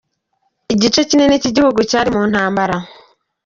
[0.73, 2.75] Igice kinini c'igihugu cari mu ntambara.